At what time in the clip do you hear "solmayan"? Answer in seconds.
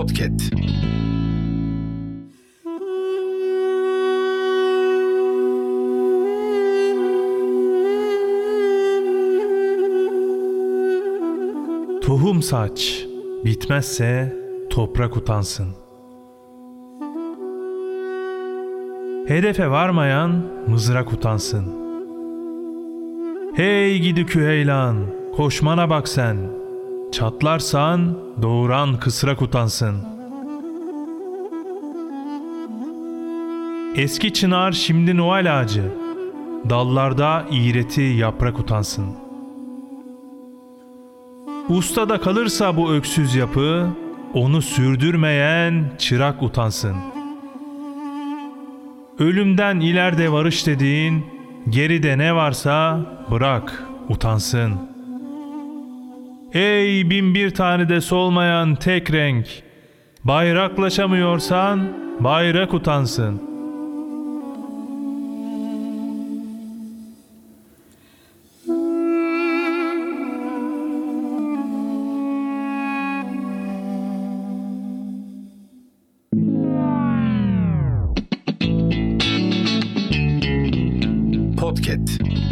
58.00-58.74